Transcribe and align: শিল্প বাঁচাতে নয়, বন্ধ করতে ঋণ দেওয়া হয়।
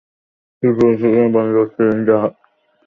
শিল্প 0.63 0.77
বাঁচাতে 0.79 1.07
নয়, 1.13 1.31
বন্ধ 1.35 1.49
করতে 1.57 1.81
ঋণ 1.89 1.99
দেওয়া 2.07 2.21
হয়। 2.23 2.35